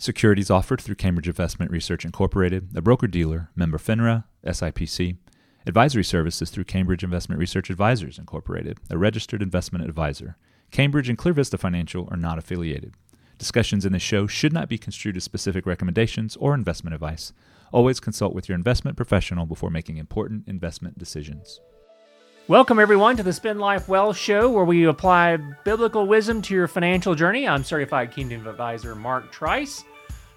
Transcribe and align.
Securities 0.00 0.48
offered 0.48 0.80
through 0.80 0.94
Cambridge 0.94 1.26
Investment 1.26 1.72
Research 1.72 2.04
Incorporated, 2.04 2.68
a 2.76 2.80
broker 2.80 3.08
dealer, 3.08 3.50
member 3.56 3.78
FINRA, 3.78 4.22
SIPC. 4.46 5.16
Advisory 5.66 6.04
services 6.04 6.50
through 6.50 6.62
Cambridge 6.62 7.02
Investment 7.02 7.40
Research 7.40 7.68
Advisors 7.68 8.16
Incorporated, 8.16 8.78
a 8.90 8.96
registered 8.96 9.42
investment 9.42 9.84
advisor. 9.84 10.36
Cambridge 10.70 11.08
and 11.08 11.18
ClearVista 11.18 11.58
Financial 11.58 12.06
are 12.12 12.16
not 12.16 12.38
affiliated. 12.38 12.94
Discussions 13.38 13.84
in 13.84 13.92
this 13.92 14.00
show 14.00 14.28
should 14.28 14.52
not 14.52 14.68
be 14.68 14.78
construed 14.78 15.16
as 15.16 15.24
specific 15.24 15.66
recommendations 15.66 16.36
or 16.36 16.54
investment 16.54 16.94
advice. 16.94 17.32
Always 17.72 17.98
consult 17.98 18.34
with 18.34 18.48
your 18.48 18.56
investment 18.56 18.96
professional 18.96 19.46
before 19.46 19.68
making 19.68 19.96
important 19.96 20.46
investment 20.46 20.96
decisions. 20.96 21.60
Welcome, 22.46 22.78
everyone, 22.78 23.16
to 23.18 23.22
the 23.22 23.32
Spend 23.34 23.60
Life 23.60 23.88
Well 23.88 24.14
show, 24.14 24.48
where 24.48 24.64
we 24.64 24.84
apply 24.84 25.36
biblical 25.64 26.06
wisdom 26.06 26.40
to 26.42 26.54
your 26.54 26.66
financial 26.66 27.14
journey. 27.14 27.46
I'm 27.46 27.62
Certified 27.62 28.10
Kingdom 28.10 28.46
Advisor 28.46 28.94
Mark 28.94 29.30
Trice. 29.30 29.84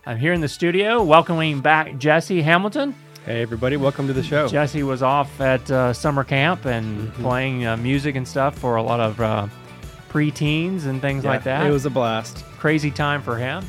I'm 0.04 0.18
here 0.18 0.34
in 0.34 0.42
the 0.42 0.48
studio 0.48 1.04
welcoming 1.04 1.62
back 1.62 1.96
Jesse 2.00 2.42
Hamilton. 2.42 2.96
Hey, 3.24 3.44
everybody, 3.44 3.78
welcome 3.78 4.08
to 4.08 4.14
the 4.14 4.24
show. 4.24 4.48
Jesse 4.48 4.82
was 4.82 5.04
off 5.04 5.40
at 5.40 5.70
uh, 5.70 5.94
summer 5.94 6.24
camp 6.24 6.66
and 6.66 7.08
mm-hmm. 7.08 7.22
playing 7.22 7.68
uh, 7.68 7.78
music 7.78 8.16
and 8.16 8.28
stuff 8.28 8.58
for 8.58 8.78
a 8.78 8.82
lot 8.82 9.00
of 9.00 9.22
uh, 9.22 9.48
preteens 10.10 10.86
and 10.86 11.02
things 11.02 11.24
yeah, 11.24 11.30
like 11.30 11.44
that. 11.44 11.68
It 11.68 11.70
was 11.70 11.86
a 11.86 11.92
blast. 11.92 12.44
Crazy 12.58 12.90
time 12.90 13.22
for 13.22 13.38
him. 13.38 13.64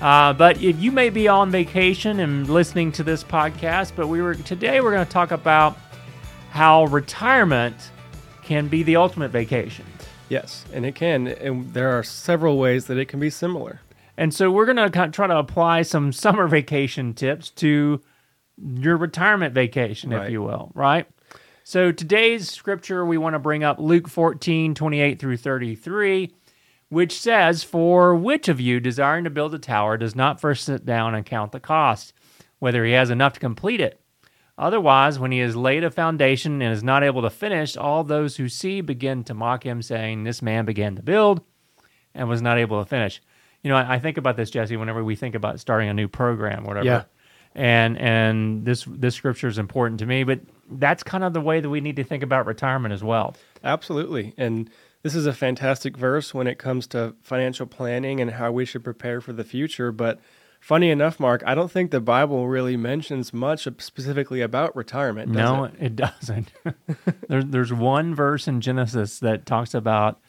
Uh, 0.00 0.32
but 0.32 0.62
if 0.62 0.80
you 0.80 0.90
may 0.90 1.10
be 1.10 1.28
on 1.28 1.50
vacation 1.50 2.20
and 2.20 2.48
listening 2.48 2.90
to 2.92 3.02
this 3.02 3.22
podcast, 3.22 3.92
but 3.94 4.06
we 4.06 4.22
were 4.22 4.36
today 4.36 4.80
we're 4.80 4.92
going 4.92 5.04
to 5.04 5.12
talk 5.12 5.32
about 5.32 5.76
how 6.48 6.86
retirement 6.86 7.90
can 8.42 8.68
be 8.68 8.82
the 8.82 8.96
ultimate 8.96 9.32
vacation. 9.32 9.84
Yes, 10.30 10.64
and 10.72 10.86
it 10.86 10.94
can. 10.94 11.26
And 11.28 11.74
there 11.74 11.90
are 11.90 12.02
several 12.02 12.56
ways 12.56 12.86
that 12.86 12.96
it 12.96 13.04
can 13.04 13.20
be 13.20 13.28
similar. 13.28 13.82
And 14.18 14.34
so 14.34 14.50
we're 14.50 14.66
going 14.66 14.90
to 14.90 15.08
try 15.10 15.28
to 15.28 15.38
apply 15.38 15.82
some 15.82 16.12
summer 16.12 16.48
vacation 16.48 17.14
tips 17.14 17.50
to 17.50 18.02
your 18.60 18.96
retirement 18.96 19.54
vacation, 19.54 20.10
right. 20.10 20.26
if 20.26 20.32
you 20.32 20.42
will, 20.42 20.72
right? 20.74 21.06
So 21.62 21.92
today's 21.92 22.50
scripture, 22.50 23.06
we 23.06 23.16
want 23.16 23.34
to 23.34 23.38
bring 23.38 23.62
up 23.62 23.78
Luke 23.78 24.08
14, 24.08 24.74
28 24.74 25.20
through 25.20 25.36
33, 25.36 26.34
which 26.88 27.20
says, 27.20 27.62
For 27.62 28.16
which 28.16 28.48
of 28.48 28.60
you 28.60 28.80
desiring 28.80 29.22
to 29.22 29.30
build 29.30 29.54
a 29.54 29.58
tower 29.58 29.96
does 29.96 30.16
not 30.16 30.40
first 30.40 30.64
sit 30.64 30.84
down 30.84 31.14
and 31.14 31.24
count 31.24 31.52
the 31.52 31.60
cost, 31.60 32.12
whether 32.58 32.84
he 32.84 32.92
has 32.92 33.10
enough 33.10 33.34
to 33.34 33.40
complete 33.40 33.80
it? 33.80 34.00
Otherwise, 34.56 35.20
when 35.20 35.30
he 35.30 35.38
has 35.38 35.54
laid 35.54 35.84
a 35.84 35.92
foundation 35.92 36.60
and 36.60 36.72
is 36.72 36.82
not 36.82 37.04
able 37.04 37.22
to 37.22 37.30
finish, 37.30 37.76
all 37.76 38.02
those 38.02 38.36
who 38.36 38.48
see 38.48 38.80
begin 38.80 39.22
to 39.22 39.34
mock 39.34 39.64
him, 39.64 39.80
saying, 39.80 40.24
This 40.24 40.42
man 40.42 40.64
began 40.64 40.96
to 40.96 41.02
build 41.02 41.40
and 42.14 42.28
was 42.28 42.42
not 42.42 42.58
able 42.58 42.82
to 42.82 42.88
finish. 42.88 43.20
You 43.68 43.74
know, 43.74 43.80
I, 43.80 43.96
I 43.96 43.98
think 43.98 44.16
about 44.16 44.38
this, 44.38 44.48
Jesse, 44.48 44.78
whenever 44.78 45.04
we 45.04 45.14
think 45.14 45.34
about 45.34 45.60
starting 45.60 45.90
a 45.90 45.92
new 45.92 46.08
program, 46.08 46.64
whatever. 46.64 46.86
Yeah. 46.86 47.04
And 47.54 47.98
and 47.98 48.64
this 48.64 48.86
this 48.88 49.14
scripture 49.14 49.46
is 49.46 49.58
important 49.58 50.00
to 50.00 50.06
me, 50.06 50.24
but 50.24 50.40
that's 50.70 51.02
kind 51.02 51.22
of 51.22 51.34
the 51.34 51.42
way 51.42 51.60
that 51.60 51.68
we 51.68 51.82
need 51.82 51.96
to 51.96 52.04
think 52.04 52.22
about 52.22 52.46
retirement 52.46 52.94
as 52.94 53.04
well. 53.04 53.36
Absolutely. 53.62 54.32
And 54.38 54.70
this 55.02 55.14
is 55.14 55.26
a 55.26 55.34
fantastic 55.34 55.98
verse 55.98 56.32
when 56.32 56.46
it 56.46 56.58
comes 56.58 56.86
to 56.86 57.14
financial 57.20 57.66
planning 57.66 58.22
and 58.22 58.30
how 58.30 58.52
we 58.52 58.64
should 58.64 58.82
prepare 58.82 59.20
for 59.20 59.34
the 59.34 59.44
future, 59.44 59.92
but 59.92 60.18
Funny 60.60 60.90
enough, 60.90 61.20
Mark, 61.20 61.44
I 61.46 61.54
don't 61.54 61.70
think 61.70 61.92
the 61.92 62.00
Bible 62.00 62.48
really 62.48 62.76
mentions 62.76 63.32
much 63.32 63.68
specifically 63.78 64.40
about 64.40 64.74
retirement. 64.74 65.30
no, 65.30 65.64
it? 65.64 65.74
it 65.78 65.94
doesn't. 65.94 66.50
there's 67.28 67.44
there's 67.46 67.72
one 67.72 68.12
verse 68.12 68.48
in 68.48 68.60
Genesis 68.60 69.20
that 69.20 69.46
talks 69.46 69.72
about 69.72 70.20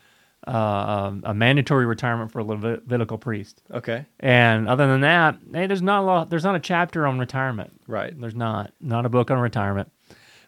uh, 0.50 1.14
a 1.23 1.33
mandatory 1.33 1.86
retirement 1.86 2.31
for 2.31 2.39
a 2.39 2.44
Levitical 2.44 3.17
priest. 3.17 3.61
Okay. 3.72 4.05
And 4.19 4.67
other 4.67 4.88
than 4.88 5.02
that, 5.02 5.38
hey, 5.53 5.67
there's 5.67 5.81
not 5.81 6.02
a 6.02 6.05
lot, 6.05 6.30
there's 6.30 6.44
not 6.44 6.55
a 6.55 6.59
chapter 6.59 7.05
on 7.05 7.19
retirement. 7.19 7.72
Right. 7.88 8.19
There's 8.19 8.36
not 8.36 8.73
not 8.81 9.05
a 9.05 9.09
book 9.09 9.30
on 9.30 9.39
retirement. 9.39 9.92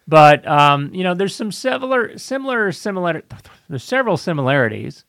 But 0.07 0.47
um, 0.47 0.93
you 0.93 1.03
know, 1.03 1.13
there's 1.13 1.35
some 1.35 1.51
similar 1.51 2.17
similar 2.17 2.71
similar 2.71 3.21
there's 3.69 3.83
several 3.83 4.17
similarities 4.17 5.05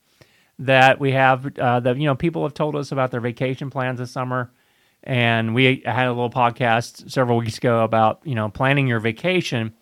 that 0.58 1.00
we 1.00 1.12
have 1.12 1.58
uh, 1.58 1.80
that 1.80 1.96
you 1.96 2.04
know 2.04 2.14
people 2.14 2.42
have 2.42 2.54
told 2.54 2.76
us 2.76 2.92
about 2.92 3.10
their 3.10 3.20
vacation 3.20 3.70
plans 3.70 3.98
this 3.98 4.10
summer 4.10 4.52
and 5.04 5.54
we 5.54 5.82
had 5.84 6.06
a 6.06 6.12
little 6.12 6.30
podcast 6.30 7.10
several 7.10 7.38
weeks 7.38 7.58
ago 7.58 7.82
about 7.82 8.20
you 8.24 8.34
know 8.34 8.48
planning 8.48 8.86
your 8.86 9.00
vacation 9.00 9.74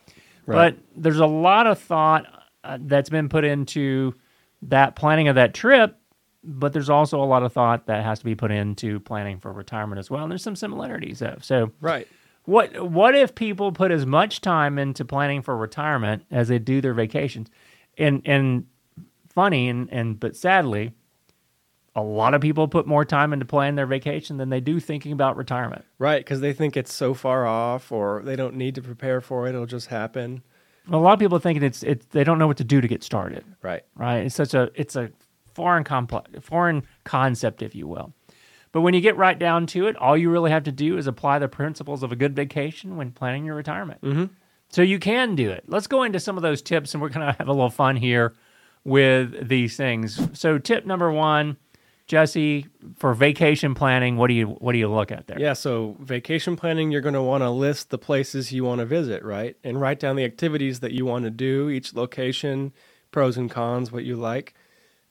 right. 0.46 0.74
but 0.74 0.84
there's 0.96 1.18
a 1.18 1.26
lot 1.26 1.66
of 1.66 1.78
thought 1.78 2.24
uh, 2.64 2.78
that's 2.80 3.10
been 3.10 3.28
put 3.28 3.44
into 3.44 4.14
that 4.62 4.96
planning 4.96 5.28
of 5.28 5.34
that 5.36 5.54
trip 5.54 6.00
but 6.42 6.72
there's 6.72 6.90
also 6.90 7.22
a 7.22 7.24
lot 7.24 7.42
of 7.42 7.52
thought 7.52 7.86
that 7.86 8.04
has 8.04 8.20
to 8.20 8.24
be 8.24 8.34
put 8.34 8.50
into 8.50 9.00
planning 9.00 9.38
for 9.38 9.52
retirement 9.52 9.98
as 9.98 10.10
well. 10.10 10.22
And 10.22 10.30
there's 10.30 10.42
some 10.42 10.56
similarities 10.56 11.18
though. 11.18 11.36
So 11.40 11.72
right. 11.80 12.08
what 12.44 12.90
what 12.90 13.14
if 13.14 13.34
people 13.34 13.72
put 13.72 13.90
as 13.90 14.06
much 14.06 14.40
time 14.40 14.78
into 14.78 15.04
planning 15.04 15.42
for 15.42 15.56
retirement 15.56 16.24
as 16.30 16.48
they 16.48 16.58
do 16.58 16.80
their 16.80 16.94
vacations? 16.94 17.48
And 17.98 18.22
and 18.24 18.66
funny 19.28 19.68
and, 19.68 19.90
and 19.92 20.18
but 20.18 20.36
sadly 20.36 20.92
a 21.96 22.02
lot 22.02 22.34
of 22.34 22.40
people 22.40 22.68
put 22.68 22.86
more 22.86 23.04
time 23.04 23.32
into 23.32 23.44
planning 23.44 23.74
their 23.74 23.86
vacation 23.86 24.36
than 24.36 24.48
they 24.48 24.60
do 24.60 24.78
thinking 24.78 25.10
about 25.10 25.36
retirement. 25.36 25.84
Right, 25.98 26.20
because 26.20 26.40
they 26.40 26.52
think 26.52 26.76
it's 26.76 26.92
so 26.92 27.14
far 27.14 27.46
off, 27.46 27.90
or 27.90 28.22
they 28.24 28.36
don't 28.36 28.54
need 28.54 28.76
to 28.76 28.82
prepare 28.82 29.20
for 29.20 29.46
it; 29.46 29.50
it'll 29.50 29.66
just 29.66 29.88
happen. 29.88 30.44
A 30.90 30.96
lot 30.96 31.12
of 31.12 31.18
people 31.18 31.36
are 31.36 31.40
thinking 31.40 31.62
it's 31.62 31.82
it's 31.82 32.04
they 32.06 32.24
don't 32.24 32.38
know 32.38 32.46
what 32.46 32.56
to 32.58 32.64
do 32.64 32.80
to 32.80 32.88
get 32.88 33.02
started. 33.02 33.44
Right, 33.62 33.82
right. 33.94 34.18
It's 34.18 34.34
such 34.34 34.54
a 34.54 34.70
it's 34.74 34.96
a 34.96 35.10
foreign 35.54 35.84
complex 35.84 36.30
foreign 36.42 36.82
concept, 37.04 37.62
if 37.62 37.74
you 37.74 37.86
will. 37.86 38.12
But 38.72 38.82
when 38.82 38.94
you 38.94 39.00
get 39.00 39.16
right 39.16 39.38
down 39.38 39.66
to 39.68 39.86
it, 39.88 39.96
all 39.96 40.16
you 40.16 40.30
really 40.30 40.50
have 40.50 40.64
to 40.64 40.72
do 40.72 40.96
is 40.96 41.06
apply 41.06 41.38
the 41.40 41.48
principles 41.48 42.02
of 42.02 42.12
a 42.12 42.16
good 42.16 42.36
vacation 42.36 42.96
when 42.96 43.10
planning 43.10 43.44
your 43.44 43.56
retirement. 43.56 44.00
Mm-hmm. 44.02 44.26
So 44.68 44.82
you 44.82 45.00
can 45.00 45.34
do 45.34 45.50
it. 45.50 45.64
Let's 45.66 45.88
go 45.88 46.04
into 46.04 46.20
some 46.20 46.36
of 46.36 46.42
those 46.42 46.62
tips, 46.62 46.94
and 46.94 47.02
we're 47.02 47.08
going 47.08 47.26
to 47.26 47.36
have 47.36 47.48
a 47.48 47.52
little 47.52 47.70
fun 47.70 47.96
here 47.96 48.34
with 48.84 49.48
these 49.48 49.76
things. 49.76 50.20
So, 50.38 50.58
tip 50.58 50.86
number 50.86 51.10
one 51.10 51.56
Jesse, 52.10 52.66
for 52.96 53.14
vacation 53.14 53.72
planning, 53.72 54.16
what 54.16 54.26
do 54.26 54.34
you 54.34 54.46
what 54.46 54.72
do 54.72 54.78
you 54.78 54.88
look 54.88 55.12
at 55.12 55.28
there? 55.28 55.38
Yeah, 55.38 55.52
so 55.52 55.94
vacation 56.00 56.56
planning, 56.56 56.90
you're 56.90 57.02
going 57.02 57.14
to 57.14 57.22
want 57.22 57.44
to 57.44 57.50
list 57.50 57.90
the 57.90 57.98
places 57.98 58.50
you 58.50 58.64
want 58.64 58.80
to 58.80 58.84
visit, 58.84 59.24
right? 59.24 59.56
And 59.62 59.80
write 59.80 60.00
down 60.00 60.16
the 60.16 60.24
activities 60.24 60.80
that 60.80 60.90
you 60.90 61.06
want 61.06 61.22
to 61.22 61.30
do, 61.30 61.70
each 61.70 61.94
location, 61.94 62.72
pros 63.12 63.36
and 63.36 63.48
cons, 63.48 63.92
what 63.92 64.02
you 64.02 64.16
like. 64.16 64.54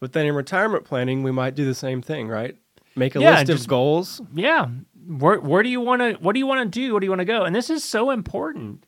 But 0.01 0.11
then 0.11 0.25
in 0.25 0.35
retirement 0.35 0.83
planning, 0.83 1.23
we 1.23 1.31
might 1.31 1.55
do 1.55 1.63
the 1.63 1.73
same 1.73 2.01
thing, 2.01 2.27
right? 2.27 2.57
Make 2.97 3.15
a 3.15 3.21
yeah, 3.21 3.35
list 3.35 3.45
just, 3.45 3.63
of 3.63 3.69
goals. 3.69 4.21
Yeah. 4.35 4.67
Where 5.07 5.39
where 5.39 5.63
do 5.63 5.69
you 5.69 5.79
want 5.79 6.01
to 6.01 6.15
what 6.19 6.33
do 6.33 6.39
you 6.39 6.47
want 6.47 6.69
to 6.69 6.79
do? 6.79 6.91
What 6.91 6.99
do 6.99 7.05
you 7.05 7.11
want 7.11 7.21
to 7.21 7.25
go? 7.25 7.45
And 7.45 7.55
this 7.55 7.69
is 7.69 7.81
so 7.81 8.09
important 8.09 8.85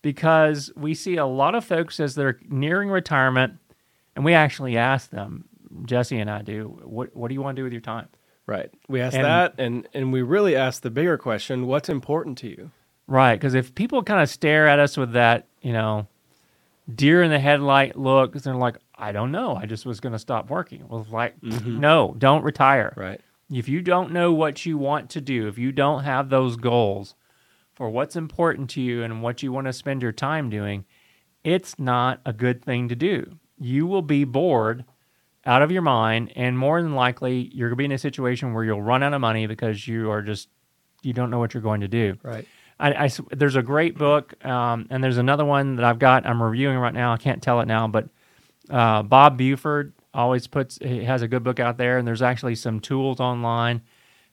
because 0.00 0.72
we 0.74 0.94
see 0.94 1.16
a 1.16 1.26
lot 1.26 1.54
of 1.54 1.66
folks 1.66 2.00
as 2.00 2.14
they're 2.14 2.40
nearing 2.48 2.88
retirement 2.88 3.58
and 4.16 4.24
we 4.24 4.32
actually 4.32 4.78
ask 4.78 5.10
them, 5.10 5.44
Jesse 5.84 6.18
and 6.18 6.30
I 6.30 6.42
do. 6.42 6.80
What 6.84 7.14
What 7.14 7.28
do 7.28 7.34
you 7.34 7.42
want 7.42 7.56
to 7.56 7.60
do 7.60 7.64
with 7.64 7.72
your 7.72 7.82
time? 7.82 8.08
Right. 8.46 8.70
We 8.88 9.00
ask 9.00 9.14
and, 9.14 9.24
that, 9.24 9.54
and 9.58 9.88
and 9.94 10.12
we 10.12 10.22
really 10.22 10.56
ask 10.56 10.82
the 10.82 10.90
bigger 10.90 11.16
question: 11.16 11.66
What's 11.66 11.88
important 11.88 12.38
to 12.38 12.48
you? 12.48 12.70
Right. 13.06 13.34
Because 13.34 13.54
if 13.54 13.74
people 13.74 14.02
kind 14.02 14.22
of 14.22 14.28
stare 14.28 14.68
at 14.68 14.78
us 14.78 14.96
with 14.96 15.12
that, 15.12 15.46
you 15.60 15.72
know, 15.72 16.06
deer 16.92 17.22
in 17.22 17.30
the 17.30 17.38
headlight 17.38 17.96
look, 17.96 18.34
they're 18.34 18.54
like, 18.54 18.78
I 18.96 19.12
don't 19.12 19.32
know. 19.32 19.56
I 19.56 19.66
just 19.66 19.84
was 19.84 20.00
going 20.00 20.12
to 20.12 20.18
stop 20.18 20.50
working. 20.50 20.86
Well, 20.88 21.06
like, 21.10 21.40
mm-hmm. 21.40 21.80
no, 21.80 22.14
don't 22.16 22.44
retire. 22.44 22.94
Right. 22.96 23.20
If 23.50 23.68
you 23.68 23.82
don't 23.82 24.12
know 24.12 24.32
what 24.32 24.64
you 24.64 24.78
want 24.78 25.10
to 25.10 25.20
do, 25.20 25.46
if 25.48 25.58
you 25.58 25.72
don't 25.72 26.04
have 26.04 26.30
those 26.30 26.56
goals 26.56 27.14
for 27.74 27.90
what's 27.90 28.16
important 28.16 28.70
to 28.70 28.80
you 28.80 29.02
and 29.02 29.22
what 29.22 29.42
you 29.42 29.52
want 29.52 29.66
to 29.66 29.72
spend 29.72 30.00
your 30.00 30.12
time 30.12 30.48
doing, 30.48 30.84
it's 31.44 31.78
not 31.78 32.20
a 32.24 32.32
good 32.32 32.64
thing 32.64 32.88
to 32.88 32.96
do. 32.96 33.38
You 33.58 33.86
will 33.86 34.02
be 34.02 34.24
bored 34.24 34.84
out 35.44 35.62
of 35.62 35.72
your 35.72 35.82
mind, 35.82 36.32
and 36.36 36.56
more 36.56 36.80
than 36.82 36.94
likely, 36.94 37.50
you're 37.52 37.68
going 37.68 37.76
to 37.76 37.80
be 37.80 37.84
in 37.86 37.92
a 37.92 37.98
situation 37.98 38.54
where 38.54 38.64
you'll 38.64 38.82
run 38.82 39.02
out 39.02 39.12
of 39.12 39.20
money 39.20 39.46
because 39.46 39.86
you 39.86 40.10
are 40.10 40.22
just 40.22 40.48
you 41.02 41.12
don't 41.12 41.30
know 41.30 41.38
what 41.38 41.52
you're 41.54 41.62
going 41.62 41.80
to 41.80 41.88
do. 41.88 42.16
Right. 42.22 42.46
I, 42.78 43.04
I 43.04 43.10
there's 43.30 43.56
a 43.56 43.62
great 43.62 43.98
book, 43.98 44.44
um, 44.44 44.86
and 44.90 45.02
there's 45.02 45.18
another 45.18 45.44
one 45.44 45.76
that 45.76 45.84
I've 45.84 45.98
got. 45.98 46.26
I'm 46.26 46.42
reviewing 46.42 46.78
right 46.78 46.94
now. 46.94 47.12
I 47.12 47.16
can't 47.16 47.42
tell 47.42 47.60
it 47.60 47.66
now, 47.66 47.88
but 47.88 48.08
uh, 48.70 49.02
Bob 49.02 49.36
Buford 49.36 49.92
always 50.14 50.46
puts 50.46 50.78
he 50.80 51.04
has 51.04 51.22
a 51.22 51.28
good 51.28 51.42
book 51.42 51.60
out 51.60 51.76
there, 51.76 51.98
and 51.98 52.06
there's 52.06 52.22
actually 52.22 52.54
some 52.54 52.80
tools 52.80 53.18
online 53.20 53.82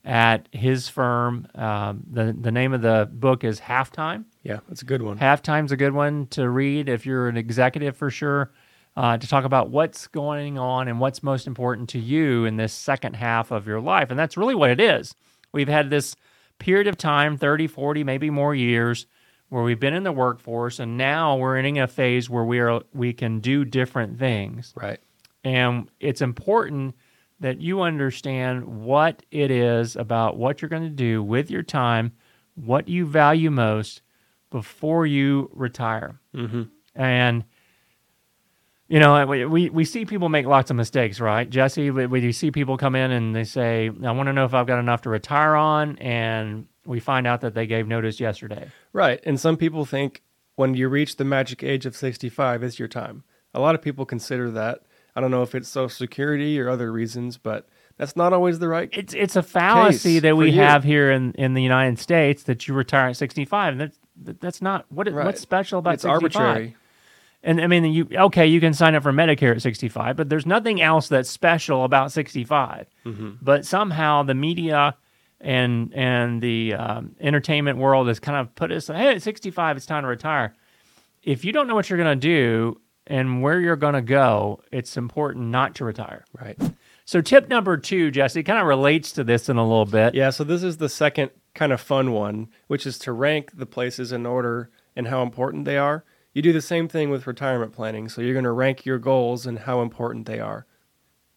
at 0.05 0.47
his 0.51 0.89
firm. 0.89 1.47
Um, 1.55 2.03
the 2.11 2.35
the 2.39 2.51
name 2.51 2.73
of 2.73 2.81
the 2.81 3.09
book 3.11 3.43
is 3.43 3.59
Halftime. 3.59 4.25
Yeah, 4.43 4.59
that's 4.67 4.83
a 4.83 4.85
good 4.85 5.01
one. 5.01 5.17
Halftime's 5.17 5.71
a 5.71 5.77
good 5.77 5.93
one 5.93 6.27
to 6.27 6.49
read 6.49 6.87
if 6.87 7.05
you're 7.05 7.27
an 7.27 7.37
executive 7.37 7.97
for 7.97 8.09
sure 8.11 8.51
uh, 8.95 9.17
to 9.17 9.27
talk 9.27 9.45
about 9.45 9.69
what's 9.69 10.07
going 10.07 10.57
on 10.57 10.87
and 10.87 10.99
what's 10.99 11.23
most 11.23 11.47
important 11.47 11.89
to 11.89 11.99
you 11.99 12.45
in 12.45 12.57
this 12.57 12.73
second 12.73 13.15
half 13.15 13.51
of 13.51 13.67
your 13.67 13.79
life. 13.79 14.09
And 14.09 14.19
that's 14.19 14.37
really 14.37 14.55
what 14.55 14.69
it 14.69 14.79
is. 14.79 15.15
We've 15.51 15.69
had 15.69 15.89
this 15.89 16.15
period 16.57 16.87
of 16.87 16.97
time 16.97 17.37
30, 17.37 17.67
40, 17.67 18.03
maybe 18.03 18.29
more 18.29 18.53
years 18.53 19.05
where 19.49 19.63
we've 19.63 19.79
been 19.79 19.93
in 19.93 20.03
the 20.03 20.11
workforce 20.11 20.79
and 20.79 20.97
now 20.97 21.35
we're 21.35 21.57
in 21.57 21.77
a 21.77 21.87
phase 21.87 22.29
where 22.29 22.43
we 22.43 22.59
are 22.59 22.81
we 22.93 23.13
can 23.13 23.39
do 23.39 23.65
different 23.65 24.19
things. 24.19 24.73
Right. 24.75 24.99
And 25.43 25.89
it's 25.99 26.21
important 26.21 26.95
that 27.39 27.61
you 27.61 27.81
understand 27.81 28.65
what 28.65 29.23
it 29.31 29.49
is 29.49 29.95
about 29.95 30.37
what 30.37 30.61
you're 30.61 30.69
going 30.69 30.83
to 30.83 30.89
do 30.89 31.23
with 31.23 31.49
your 31.49 31.63
time, 31.63 32.11
what 32.55 32.87
you 32.89 33.05
value 33.05 33.49
most 33.49 34.01
before 34.49 35.05
you 35.05 35.49
retire. 35.53 36.19
Mm-hmm. 36.35 36.63
And 36.95 37.45
you 38.89 38.99
know, 38.99 39.25
we, 39.27 39.45
we, 39.45 39.69
we 39.69 39.85
see 39.85 40.03
people 40.05 40.29
make 40.29 40.45
lots 40.47 40.71
of 40.71 40.75
mistakes, 40.75 41.19
right? 41.19 41.49
Jesse, 41.49 41.91
we, 41.91 42.07
we 42.07 42.31
see 42.31 42.49
people 42.51 42.75
come 42.75 42.95
in 42.95 43.11
and 43.11 43.35
they 43.35 43.43
say, 43.43 43.89
I 44.03 44.11
want 44.11 44.27
to 44.27 44.33
know 44.33 44.45
if 44.45 44.53
I've 44.53 44.65
got 44.67 44.79
enough 44.79 45.03
to 45.03 45.09
retire 45.09 45.55
on. 45.55 45.97
And 45.99 46.67
we 46.85 46.99
find 46.99 47.27
out 47.27 47.41
that 47.41 47.53
they 47.53 47.67
gave 47.67 47.87
notice 47.87 48.19
yesterday. 48.19 48.69
Right. 48.91 49.19
And 49.23 49.39
some 49.39 49.57
people 49.57 49.85
think 49.85 50.23
when 50.55 50.73
you 50.73 50.89
reach 50.89 51.17
the 51.17 51.23
magic 51.23 51.63
age 51.63 51.85
of 51.85 51.95
65 51.95 52.63
is 52.63 52.79
your 52.79 52.87
time. 52.87 53.23
A 53.53 53.59
lot 53.59 53.75
of 53.75 53.81
people 53.81 54.05
consider 54.05 54.49
that. 54.51 54.81
I 55.15 55.21
don't 55.21 55.31
know 55.31 55.43
if 55.43 55.53
it's 55.55 55.69
Social 55.69 55.89
Security 55.89 56.59
or 56.59 56.69
other 56.69 56.91
reasons, 56.91 57.37
but 57.37 57.67
that's 57.97 58.15
not 58.15 58.33
always 58.33 58.59
the 58.59 58.67
right. 58.67 58.89
It's 58.93 59.13
it's 59.13 59.35
a 59.35 59.43
fallacy 59.43 60.19
that 60.19 60.37
we 60.37 60.51
you. 60.51 60.61
have 60.61 60.83
here 60.83 61.11
in, 61.11 61.33
in 61.33 61.53
the 61.55 61.61
United 61.63 61.99
States 61.99 62.43
that 62.43 62.67
you 62.67 62.73
retire 62.73 63.09
at 63.09 63.17
65. 63.17 63.73
And 63.73 63.81
that's 63.81 63.99
that's 64.39 64.61
not 64.61 64.85
what 64.89 65.11
Right. 65.11 65.25
what's 65.25 65.41
special 65.41 65.79
about 65.79 65.95
it's 65.95 66.03
65. 66.03 66.13
arbitrary. 66.41 66.75
And 67.41 67.61
I 67.61 67.67
mean, 67.67 67.85
you 67.85 68.07
okay, 68.13 68.45
you 68.45 68.59
can 68.59 68.73
sign 68.73 68.95
up 68.95 69.03
for 69.03 69.13
Medicare 69.13 69.55
at 69.55 69.61
65, 69.61 70.17
but 70.17 70.29
there's 70.29 70.45
nothing 70.45 70.81
else 70.81 71.07
that's 71.07 71.29
special 71.29 71.83
about 71.85 72.11
65. 72.11 72.87
Mm-hmm. 73.05 73.29
But 73.41 73.65
somehow 73.65 74.23
the 74.23 74.35
media 74.35 74.95
and 75.39 75.93
and 75.93 76.41
the 76.41 76.73
um, 76.73 77.15
entertainment 77.19 77.77
world 77.77 78.07
has 78.07 78.19
kind 78.19 78.37
of 78.37 78.53
put 78.55 78.71
us, 78.71 78.87
hey, 78.87 79.15
at 79.15 79.21
65, 79.21 79.77
it's 79.77 79.85
time 79.85 80.03
to 80.03 80.09
retire. 80.09 80.53
If 81.23 81.45
you 81.45 81.51
don't 81.51 81.67
know 81.67 81.75
what 81.75 81.89
you're 81.89 81.97
going 81.97 82.19
to 82.19 82.27
do 82.27 82.81
and 83.07 83.41
where 83.41 83.59
you're 83.59 83.75
going 83.75 83.93
to 83.93 84.01
go, 84.01 84.61
it's 84.71 84.97
important 84.97 85.47
not 85.47 85.75
to 85.75 85.85
retire. 85.85 86.25
Right. 86.39 86.57
So, 87.05 87.21
tip 87.21 87.49
number 87.49 87.77
two, 87.77 88.11
Jesse, 88.11 88.43
kind 88.43 88.59
of 88.59 88.67
relates 88.67 89.13
to 89.13 89.23
this 89.23 89.49
in 89.49 89.57
a 89.57 89.63
little 89.63 89.85
bit. 89.85 90.13
Yeah. 90.13 90.29
So 90.29 90.43
this 90.43 90.61
is 90.61 90.77
the 90.77 90.89
second 90.89 91.31
kind 91.55 91.71
of 91.71 91.81
fun 91.81 92.11
one, 92.11 92.49
which 92.67 92.85
is 92.85 92.99
to 92.99 93.13
rank 93.13 93.51
the 93.57 93.65
places 93.65 94.11
in 94.11 94.25
order 94.25 94.69
and 94.95 95.07
how 95.07 95.23
important 95.23 95.65
they 95.65 95.77
are. 95.77 96.03
You 96.33 96.41
do 96.41 96.53
the 96.53 96.61
same 96.61 96.87
thing 96.87 97.09
with 97.09 97.27
retirement 97.27 97.73
planning. 97.73 98.07
So 98.09 98.21
you're 98.21 98.33
going 98.33 98.43
to 98.45 98.51
rank 98.51 98.85
your 98.85 98.99
goals 98.99 99.45
and 99.45 99.59
how 99.59 99.81
important 99.81 100.25
they 100.25 100.39
are. 100.39 100.65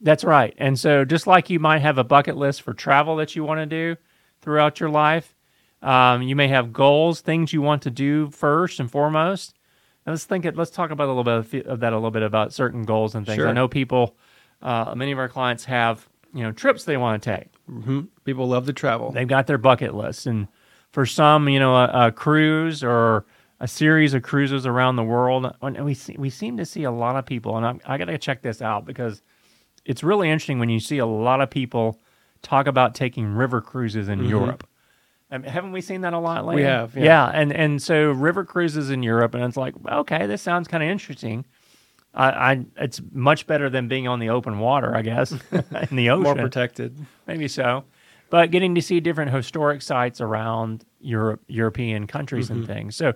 That's 0.01 0.25
right. 0.25 0.55
And 0.59 0.79
so, 0.79 1.05
just 1.05 1.27
like 1.27 1.49
you 1.49 1.61
might 1.61 1.79
have 1.79 1.97
a 1.97 2.05
bucket 2.05 2.37
list 2.37 2.63
for 2.63 2.75
travel 2.75 3.17
that 3.17 3.37
you 3.37 3.45
want 3.45 3.61
to 3.61 3.67
do 3.67 3.97
throughout 4.41 4.81
your 4.81 4.91
life, 4.91 5.37
um, 5.81 6.23
you 6.23 6.35
may 6.35 6.49
have 6.49 6.73
goals, 6.73 7.21
things 7.21 7.53
you 7.53 7.63
want 7.63 7.83
to 7.83 7.91
do 7.91 8.29
first 8.31 8.81
and 8.81 8.91
foremost. 8.91 9.55
And 10.05 10.13
let's 10.13 10.25
think. 10.25 10.45
It, 10.45 10.57
let's 10.57 10.73
talk 10.73 10.91
about 10.91 11.07
a 11.07 11.13
little 11.13 11.43
bit 11.43 11.67
of, 11.67 11.81
that, 11.81 11.93
a 11.93 11.97
little 11.97 12.11
bit 12.11 12.25
about 12.25 12.53
certain 12.53 12.83
goals 12.83 13.15
and 13.15 13.25
things. 13.25 13.45
I 13.45 13.53
know 13.53 13.69
people, 13.69 14.17
uh, 14.61 14.93
many 14.97 15.13
of 15.13 15.19
our 15.19 15.29
clients 15.29 15.65
have 15.67 16.09
you 16.35 16.43
know 16.43 16.51
trips 16.51 16.85
they 16.85 16.97
want 16.97 17.23
to 17.23 17.37
take. 17.37 17.49
hmm 17.67 18.01
People 18.25 18.49
love 18.49 18.67
to 18.67 18.73
travel. 18.73 19.13
They've 19.13 19.29
got 19.29 19.47
their 19.47 19.59
bucket 19.59 19.95
list, 19.95 20.27
and 20.27 20.49
for 20.91 21.07
some, 21.07 21.49
you 21.49 21.61
know, 21.61 21.77
a, 21.77 22.07
a 22.09 22.13
cruise 22.13 22.83
or 22.83 23.25
a 23.63 23.69
series 23.69 24.13
of 24.13 24.25
cruises 24.25 24.67
around 24.67 24.97
the 24.97 25.05
world. 25.05 25.55
And 25.63 25.85
we 25.85 25.95
see, 25.95 26.17
we 26.19 26.31
seem 26.31 26.57
to 26.57 26.67
see 26.67 26.83
a 26.83 26.91
lot 26.91 27.15
of 27.15 27.25
people, 27.25 27.57
and 27.57 27.65
I'm, 27.65 27.81
I 27.87 27.97
got 27.97 28.07
to 28.07 28.19
check 28.19 28.43
this 28.43 28.61
out 28.61 28.85
because 28.85 29.23
it's 29.85 30.03
really 30.03 30.29
interesting 30.29 30.59
when 30.59 30.69
you 30.69 30.81
see 30.81 30.99
a 30.99 31.07
lot 31.07 31.41
of 31.41 31.49
people 31.49 32.01
talk 32.43 32.67
about 32.67 32.97
taking 32.97 33.29
river 33.29 33.61
cruises 33.61 34.09
in 34.09 34.25
Europe. 34.25 34.67
Um, 35.31 35.45
haven't 35.45 35.71
we 35.71 35.81
seen 35.81 36.01
that 36.01 36.13
a 36.13 36.19
lot 36.19 36.45
lately? 36.45 36.63
We 36.63 36.69
have, 36.69 36.97
yeah. 36.97 37.05
yeah. 37.05 37.27
And 37.29 37.53
and 37.53 37.81
so 37.81 38.11
river 38.11 38.45
cruises 38.45 38.91
in 38.91 39.05
Europe, 39.05 39.33
and 39.35 39.45
it's 39.45 39.57
like, 39.57 39.75
okay, 39.91 40.27
this 40.27 40.43
sounds 40.43 40.67
kind 40.67 40.83
of 40.83 40.89
interesting. 40.91 41.45
I, 42.15 42.29
I 42.31 42.65
it's 42.77 43.01
much 43.13 43.47
better 43.47 43.71
than 43.71 43.87
being 43.87 44.09
on 44.09 44.19
the 44.19 44.29
open 44.29 44.59
water, 44.59 44.95
I 44.95 45.03
guess, 45.03 45.33
in 45.53 45.97
the 45.97 46.11
ocean 46.11 46.25
More 46.25 46.35
protected. 46.35 46.99
maybe 47.29 47.47
so. 47.47 47.85
But 48.29 48.51
getting 48.51 48.75
to 48.75 48.83
see 48.83 48.99
different 48.99 49.31
historic 49.31 49.83
sites 49.83 50.21
around 50.21 50.85
Europe, 51.01 51.43
European 51.47 52.07
countries 52.07 52.51
and 52.51 52.67
things. 52.67 52.97
So, 52.97 53.13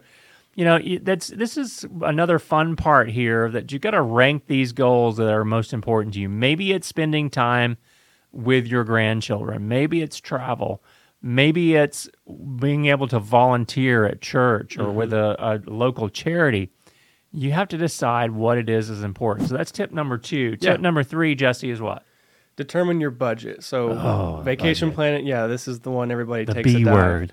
you 0.56 0.64
know, 0.64 0.80
that's 1.02 1.28
this 1.28 1.56
is 1.58 1.86
another 2.00 2.38
fun 2.38 2.76
part 2.76 3.10
here 3.10 3.50
that 3.50 3.70
you 3.70 3.78
got 3.78 3.90
to 3.90 4.00
rank 4.00 4.46
these 4.46 4.72
goals 4.72 5.18
that 5.18 5.28
are 5.28 5.44
most 5.44 5.72
important 5.74 6.14
to 6.14 6.20
you. 6.20 6.30
Maybe 6.30 6.72
it's 6.72 6.86
spending 6.86 7.28
time 7.30 7.76
with 8.32 8.66
your 8.66 8.82
grandchildren. 8.82 9.68
Maybe 9.68 10.00
it's 10.00 10.18
travel. 10.18 10.82
Maybe 11.20 11.74
it's 11.76 12.08
being 12.58 12.86
able 12.86 13.06
to 13.08 13.18
volunteer 13.20 14.06
at 14.06 14.22
church 14.22 14.78
or 14.78 14.84
mm-hmm. 14.84 14.96
with 14.96 15.12
a, 15.12 15.36
a 15.38 15.70
local 15.70 16.08
charity. 16.08 16.70
You 17.32 17.52
have 17.52 17.68
to 17.68 17.76
decide 17.76 18.30
what 18.30 18.56
it 18.56 18.70
is 18.70 18.88
is 18.88 19.02
important. 19.02 19.48
So 19.50 19.56
that's 19.56 19.70
tip 19.70 19.92
number 19.92 20.16
two. 20.16 20.52
Tip 20.52 20.62
Yeah. 20.62 20.76
number 20.76 21.02
three, 21.02 21.34
Jesse, 21.34 21.68
is 21.68 21.82
what? 21.82 22.02
Determine 22.56 22.98
your 22.98 23.10
budget. 23.10 23.62
So 23.62 23.90
Oh, 23.90 24.40
vacation 24.42 24.90
planning, 24.90 25.26
yeah, 25.26 25.46
this 25.48 25.68
is 25.68 25.80
the 25.80 25.90
one 25.90 26.10
everybody 26.10 26.46
The 26.46 26.54
takes 26.54 26.70
a 26.70 26.76
B 26.78 26.84
dive. 26.84 26.94
word. 26.94 27.32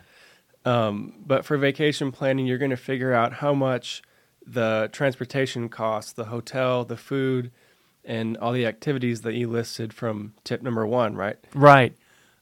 Um, 0.66 1.14
but 1.26 1.46
for 1.46 1.58
vacation 1.58 2.12
planning, 2.12 2.46
you're 2.46 2.58
going 2.58 2.72
to 2.72 2.78
figure 2.78 3.14
out 3.14 3.34
how 3.34 3.54
much 3.54 4.02
the 4.46 4.90
transportation 4.92 5.70
costs, 5.70 6.14
the 6.14 6.26
hotel, 6.26 6.86
the 6.86 6.98
food, 6.98 7.52
and 8.06 8.38
all 8.38 8.52
the 8.52 8.66
activities 8.66 9.22
that 9.22 9.34
you 9.34 9.50
listed 9.50 9.94
from 9.94 10.34
tip 10.44 10.62
number 10.62 10.86
one, 10.86 11.16
right? 11.16 11.38
Right. 11.54 11.96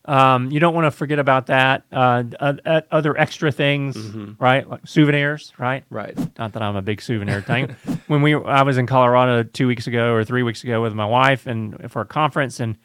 Um, 0.06 0.50
you 0.52 0.60
don't 0.60 0.74
want 0.74 0.86
to 0.86 0.92
forget 0.92 1.20
about 1.20 1.46
that. 1.48 1.84
Uh, 1.92 2.24
uh, 2.40 2.82
other 2.90 3.16
extra 3.16 3.52
things, 3.52 3.96
right? 4.40 4.68
Like 4.68 4.88
souvenirs, 4.88 5.54
right? 5.60 5.84
Right. 5.92 6.18
Not 6.40 6.54
that 6.54 6.64
I'm 6.64 6.76
a 6.76 6.82
big 6.82 7.02
souvenir 7.04 7.42
thing. 7.42 7.76
when 8.08 8.24
we, 8.24 8.34
I 8.34 8.64
was 8.64 8.80
in 8.80 8.88
Colorado 8.88 9.44
two 9.44 9.68
weeks 9.68 9.86
ago 9.86 10.12
or 10.14 10.24
three 10.24 10.42
weeks 10.42 10.64
ago 10.64 10.82
with 10.82 10.96
my 10.96 11.06
wife 11.06 11.46
and 11.46 11.92
for 11.92 12.02
a 12.02 12.06
conference, 12.06 12.60
and 12.60 12.78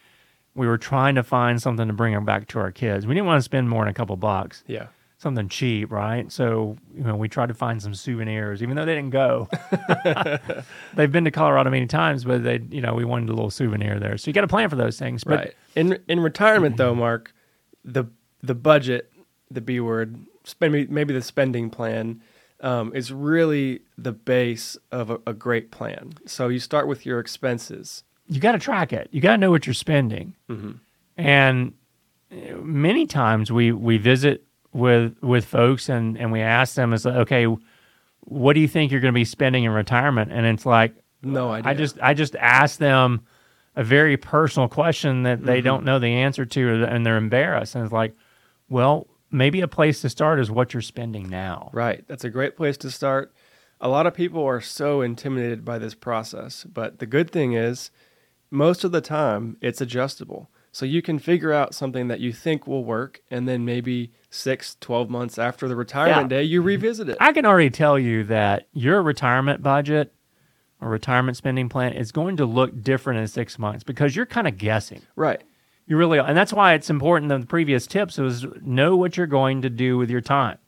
we 0.54 0.66
were 0.66 0.76
trying 0.76 1.14
to 1.14 1.22
find 1.22 1.60
something 1.60 1.86
to 1.86 1.94
bring 1.94 2.12
them 2.12 2.26
back 2.26 2.48
to 2.48 2.58
our 2.58 2.70
kids. 2.70 3.06
We 3.06 3.14
didn't 3.14 3.26
want 3.26 3.38
to 3.38 3.42
spend 3.44 3.70
more 3.70 3.84
than 3.84 3.90
a 3.90 3.94
couple 3.94 4.16
bucks, 4.16 4.62
Yeah. 4.66 4.88
Something 5.18 5.48
cheap, 5.48 5.90
right? 5.90 6.30
So 6.30 6.76
you 6.94 7.02
know, 7.04 7.16
we 7.16 7.28
tried 7.28 7.48
to 7.48 7.54
find 7.54 7.80
some 7.82 7.94
souvenirs, 7.94 8.62
even 8.62 8.76
though 8.76 8.84
they 8.84 8.94
didn't 8.94 9.10
go. 9.10 9.48
They've 10.94 11.10
been 11.10 11.24
to 11.24 11.30
Colorado 11.30 11.70
many 11.70 11.86
times, 11.86 12.24
but 12.24 12.42
they, 12.44 12.60
you 12.70 12.80
know, 12.80 12.94
we 12.94 13.04
wanted 13.04 13.28
a 13.28 13.32
little 13.32 13.50
souvenir 13.50 13.98
there. 13.98 14.16
So 14.18 14.28
you 14.28 14.32
got 14.34 14.42
to 14.42 14.48
plan 14.48 14.68
for 14.68 14.76
those 14.76 14.98
things. 14.98 15.24
But 15.24 15.38
Right. 15.38 15.54
In 15.74 15.98
in 16.08 16.20
retirement 16.20 16.76
though, 16.76 16.94
Mark, 16.94 17.32
the 17.84 18.04
the 18.42 18.54
budget, 18.54 19.12
the 19.50 19.60
B 19.60 19.80
word, 19.80 20.16
spend 20.44 20.72
maybe, 20.72 20.92
maybe 20.92 21.14
the 21.14 21.22
spending 21.22 21.70
plan 21.70 22.22
um, 22.60 22.94
is 22.94 23.12
really 23.12 23.80
the 23.98 24.12
base 24.12 24.76
of 24.90 25.10
a, 25.10 25.19
a 25.26 25.32
great 25.34 25.70
plan. 25.70 26.14
So 26.26 26.48
you 26.48 26.58
start 26.58 26.88
with 26.88 27.04
your 27.04 27.20
expenses. 27.20 28.04
you 28.28 28.40
got 28.40 28.52
to 28.52 28.58
track 28.58 28.92
it. 28.92 29.08
You 29.12 29.20
got 29.20 29.32
to 29.32 29.38
know 29.38 29.50
what 29.50 29.66
you're 29.66 29.74
spending. 29.74 30.34
And 31.19 31.74
uh, 32.32 32.56
many 32.62 33.06
times 33.06 33.50
we 33.52 33.72
we 33.72 33.98
visit 33.98 34.45
with 34.76 35.17
with 35.23 35.44
folks 35.44 35.89
and 35.89 36.17
and 36.19 36.31
we 36.31 36.41
ask 36.41 36.74
them, 36.74 36.93
"Is 36.93 37.05
like, 37.05 37.17
okay, 37.17 37.46
what 38.20 38.53
do 38.53 38.60
you 38.60 38.69
think 38.69 38.93
you're 38.93 39.00
going 39.00 39.15
to 39.15 39.19
be 39.19 39.24
spending 39.24 39.65
in 39.65 39.70
retirement?" 39.70 40.32
And 40.32 40.46
it's 40.46 40.67
like, 40.67 40.94
No 41.22 41.50
idea. 41.50 41.70
I 41.70 41.74
just 41.74 41.98
I 42.00 42.15
just 42.15 42.36
ask 42.36 42.79
them 42.79 43.27
a 43.77 43.84
very 43.84 44.17
personal 44.17 44.69
question 44.69 45.24
that 45.24 45.44
they 45.44 45.58
mm-hmm. 45.58 45.65
don't 45.65 45.84
know 45.84 45.98
the 45.98 46.08
answer 46.08 46.46
to, 46.46 46.84
and 46.84 47.05
they're 47.05 47.19
embarrassed. 47.19 47.74
And 47.74 47.84
it's 47.84 47.93
like, 47.93 48.15
well, 48.69 49.06
maybe 49.31 49.60
a 49.60 49.69
place 49.69 50.00
to 50.00 50.08
start 50.08 50.41
is 50.41 50.50
what 50.50 50.72
you're 50.72 50.81
spending 50.81 51.29
now. 51.29 51.70
Right. 51.72 52.03
That's 52.08 52.24
a 52.24 52.31
great 52.31 52.56
place 52.56 52.79
to 52.79 52.91
start. 52.91 53.34
A 53.79 53.89
lot 53.89 54.06
of 54.06 54.15
people 54.15 54.43
are 54.44 54.62
so 54.62 55.03
intimidated 55.03 55.62
by 55.62 55.79
this 55.79 55.94
process, 55.94 56.65
but 56.65 56.98
the 56.98 57.06
good 57.06 57.31
thing 57.31 57.53
is 57.53 57.91
most 58.50 58.82
of 58.82 58.93
the 58.93 59.03
time 59.03 59.58
it's 59.60 59.82
adjustable. 59.82 60.48
So 60.76 60.84
you 60.84 61.00
can 61.00 61.18
figure 61.18 61.54
out 61.54 61.74
something 61.74 62.08
that 62.08 62.20
you 62.20 62.34
think 62.34 62.66
will 62.66 62.84
work 62.84 63.22
and 63.30 63.48
then 63.48 63.64
maybe 63.64 64.12
six, 64.28 64.76
12 64.78 65.08
months 65.08 65.38
after 65.38 65.68
the 65.68 65.74
retirement 65.74 66.30
Yeah. 66.30 66.36
day 66.36 66.42
you 66.42 66.60
revisit 66.60 67.08
it. 67.08 67.16
I 67.18 67.32
can 67.32 67.46
already 67.46 67.70
tell 67.70 67.98
you 67.98 68.24
that 68.24 68.68
your 68.74 69.00
retirement 69.00 69.62
budget 69.62 70.12
or 70.78 70.90
retirement 70.90 71.38
spending 71.38 71.70
plan 71.70 71.94
is 71.94 72.12
going 72.12 72.36
to 72.36 72.44
look 72.44 72.82
different 72.82 73.20
in 73.20 73.26
six 73.26 73.58
months 73.58 73.84
because 73.84 74.14
you're 74.14 74.26
kind 74.26 74.46
of 74.46 74.58
guessing. 74.58 75.00
Right. 75.16 75.40
You 75.86 75.96
really 75.96 76.18
are. 76.18 76.28
And 76.28 76.36
that's 76.36 76.52
why 76.52 76.74
it's 76.74 76.90
important 76.90 77.30
that 77.30 77.40
the 77.40 77.46
previous 77.46 77.86
tips 77.86 78.18
was 78.18 78.44
know 78.60 78.96
what 78.96 79.16
you're 79.16 79.26
going 79.26 79.62
to 79.62 79.70
do 79.70 79.96
with 79.96 80.10
your 80.10 80.20
time. 80.20 80.58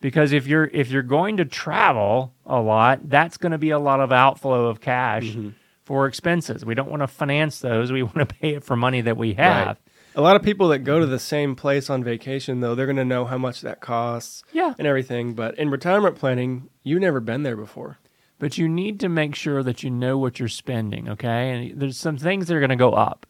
Because 0.00 0.32
if 0.32 0.46
you're 0.46 0.66
if 0.72 0.92
you're 0.92 1.02
going 1.02 1.38
to 1.38 1.44
travel 1.44 2.34
a 2.46 2.60
lot, 2.60 3.08
that's 3.08 3.36
going 3.36 3.50
to 3.50 3.58
be 3.58 3.70
a 3.70 3.80
lot 3.80 3.98
of 3.98 4.12
outflow 4.12 4.66
of 4.66 4.80
cash 4.80 5.24
Mm-hmm. 5.24 5.48
For 5.84 6.06
expenses. 6.06 6.64
We 6.64 6.74
don't 6.74 6.90
want 6.90 7.02
to 7.02 7.06
finance 7.06 7.60
those. 7.60 7.92
We 7.92 8.02
want 8.10 8.16
to 8.16 8.26
pay 8.26 8.54
it 8.54 8.64
for 8.64 8.76
money 8.76 9.00
that 9.02 9.16
we 9.16 9.34
have. 9.34 9.66
Right. 9.66 9.76
A 10.16 10.20
lot 10.20 10.36
of 10.36 10.42
people 10.42 10.68
that 10.68 10.78
go 10.80 11.00
to 11.00 11.06
the 11.06 11.18
same 11.18 11.56
place 11.56 11.90
on 11.90 12.04
vacation 12.04 12.60
though, 12.60 12.74
they're 12.74 12.86
going 12.86 12.96
to 12.96 13.04
know 13.04 13.24
how 13.24 13.36
much 13.38 13.62
that 13.62 13.80
costs 13.80 14.42
Yeah. 14.52 14.72
and 14.78 14.86
everything, 14.86 15.34
but 15.34 15.58
in 15.58 15.70
retirement 15.70 16.16
planning, 16.16 16.68
you've 16.84 17.00
never 17.00 17.18
been 17.20 17.42
there 17.42 17.56
before. 17.56 17.98
but 18.38 18.56
you 18.58 18.68
need 18.68 19.00
to 19.00 19.08
make 19.08 19.34
sure 19.34 19.62
that 19.62 19.82
you 19.82 19.90
know 19.90 20.18
what 20.18 20.38
you're 20.38 20.48
spending 20.48 21.08
okay 21.08 21.50
and 21.50 21.80
there's 21.80 21.96
some 21.96 22.16
things 22.16 22.46
that 22.48 22.54
are 22.56 22.60
going 22.60 22.68
to 22.70 22.76
go 22.76 22.92
up 22.92 23.26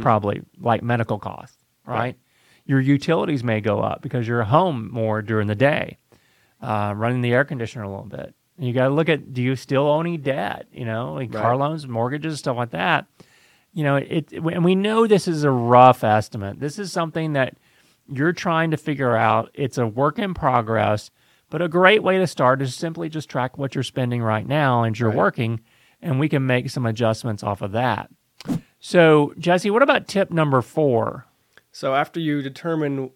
probably 0.00 0.42
like 0.58 0.82
medical 0.82 1.18
costs 1.18 1.56
right? 1.86 1.96
Right. 1.98 2.16
your 2.66 2.80
utilities 2.80 3.42
may 3.44 3.60
go 3.60 3.80
up 3.80 4.02
because 4.02 4.26
you're 4.26 4.42
home 4.42 4.90
more 4.92 5.22
during 5.22 5.46
the 5.46 5.54
day 5.54 5.98
uh, 6.60 6.92
running 6.96 7.20
the 7.22 7.32
air 7.32 7.44
conditioner 7.44 7.84
a 7.84 7.88
little 7.88 8.04
bit 8.06 8.34
you 8.58 8.72
got 8.72 8.88
to 8.88 8.94
look 8.94 9.08
at 9.08 9.32
do 9.32 9.42
you 9.42 9.56
still 9.56 9.86
owe 9.86 10.00
any 10.00 10.16
debt 10.16 10.66
you 10.72 10.84
know 10.84 11.14
like 11.14 11.32
car 11.32 11.56
loans 11.56 11.86
mortgages 11.86 12.38
stuff 12.38 12.56
like 12.56 12.70
that 12.70 13.06
you 13.72 13.84
know, 13.84 13.96
it, 13.96 14.32
and 14.32 14.64
we 14.64 14.74
know 14.74 15.06
this 15.06 15.28
is 15.28 15.44
a 15.44 15.50
rough 15.50 16.02
estimate. 16.02 16.58
This 16.58 16.78
is 16.78 16.90
something 16.90 17.34
that 17.34 17.54
you're 18.12 18.32
trying 18.32 18.70
to 18.72 18.76
figure 18.76 19.16
out. 19.16 19.50
It's 19.54 19.78
a 19.78 19.86
work 19.86 20.18
in 20.18 20.34
progress, 20.34 21.10
but 21.50 21.62
a 21.62 21.68
great 21.68 22.02
way 22.02 22.18
to 22.18 22.26
start 22.26 22.62
is 22.62 22.74
simply 22.74 23.08
just 23.08 23.28
track 23.28 23.58
what 23.58 23.74
you're 23.74 23.84
spending 23.84 24.22
right 24.22 24.46
now 24.46 24.82
and 24.82 24.98
you're 24.98 25.10
Right. 25.10 25.18
working, 25.18 25.60
and 26.02 26.18
we 26.18 26.28
can 26.28 26.46
make 26.46 26.70
some 26.70 26.86
adjustments 26.86 27.42
off 27.44 27.62
of 27.62 27.72
that. 27.72 28.10
So, 28.80 29.34
Jesse, 29.38 29.70
what 29.70 29.82
about 29.82 30.08
tip 30.08 30.30
number 30.30 30.62
four? 30.62 31.26
So 31.70 31.94
after 31.94 32.18
you 32.18 32.42
determine 32.42 33.10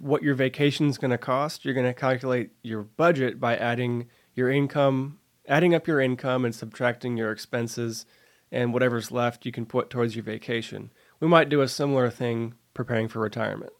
what 0.00 0.22
your 0.22 0.34
vacation 0.34 0.86
is 0.86 0.96
going 0.96 1.10
to 1.10 1.18
cost, 1.18 1.64
you're 1.64 1.74
going 1.74 1.86
to 1.86 1.94
calculate 1.94 2.50
your 2.62 2.82
budget 2.82 3.40
by 3.40 3.56
adding 3.56 4.06
your 4.38 4.50
income, 4.50 5.18
adding 5.46 5.74
up 5.74 5.86
your 5.86 6.00
income 6.00 6.44
and 6.44 6.54
subtracting 6.54 7.16
your 7.16 7.30
expenses, 7.30 8.06
and 8.50 8.72
whatever's 8.72 9.10
left 9.10 9.44
you 9.44 9.52
can 9.52 9.66
put 9.66 9.90
towards 9.90 10.16
your 10.16 10.24
vacation. 10.24 10.90
We 11.20 11.28
might 11.28 11.48
do 11.48 11.60
a 11.60 11.68
similar 11.68 12.08
thing 12.08 12.54
preparing 12.72 13.08
for 13.08 13.18
retirement. 13.18 13.72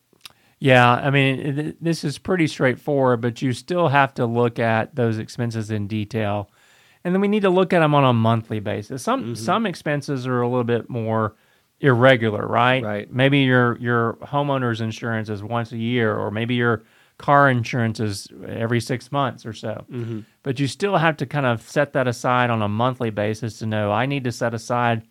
Yeah, 0.59 0.91
I 0.93 1.11
mean, 1.11 1.39
it, 1.39 1.83
this 1.83 2.03
is 2.03 2.19
pretty 2.19 2.49
straightforward, 2.49 3.21
but 3.21 3.41
you 3.41 3.53
still 3.53 3.89
have 3.89 4.13
to 4.15 4.27
look 4.27 4.59
at 4.59 4.97
those 4.97 5.19
expenses 5.19 5.71
in 5.71 5.87
detail. 5.87 6.51
And 7.05 7.15
then 7.15 7.21
we 7.21 7.29
need 7.29 7.43
to 7.43 7.51
look 7.51 7.73
at 7.73 7.79
them 7.79 7.95
on 7.95 8.05
a 8.05 8.13
monthly 8.13 8.59
basis. 8.59 9.03
Some 9.03 9.23
mm-hmm. 9.23 9.35
some 9.35 9.67
expenses 9.67 10.27
are 10.27 10.43
a 10.43 10.49
little 10.49 10.65
bit 10.65 10.91
more 10.91 11.37
irregular, 11.81 12.45
right? 12.47 12.83
Right. 12.83 13.13
Maybe 13.13 13.39
your 13.41 13.79
your 13.79 14.15
homeowner's 14.23 14.81
insurance 14.81 15.29
is 15.29 15.43
once 15.43 15.71
a 15.71 15.79
year 15.79 16.15
or 16.15 16.33
maybe 16.33 16.57
your 16.57 16.83
car 17.19 17.51
insurance 17.51 18.01
is 18.01 18.29
every 18.47 18.81
6 18.81 19.13
months 19.13 19.45
or 19.45 19.53
so. 19.53 19.85
Mm-hmm. 19.91 20.21
But 20.43 20.59
you 20.61 20.67
still 20.67 20.97
have 20.97 21.17
to 21.19 21.27
kind 21.27 21.47
of 21.47 21.61
set 21.63 21.93
that 21.93 22.09
aside 22.09 22.49
on 22.51 22.63
a 22.63 22.69
monthly 22.69 23.11
basis 23.11 23.59
to 23.59 23.67
know 23.67 23.93
I 23.93 24.07
need 24.07 24.25
to 24.25 24.33
set 24.33 24.55
aside 24.55 25.03